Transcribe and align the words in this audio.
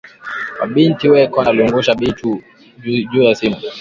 Wa 0.59 0.67
binti 0.67 1.05
weko 1.13 1.43
na 1.43 1.51
lungusha 1.51 1.95
bitu 1.95 2.43
juya 3.11 3.35
simu 3.35 3.57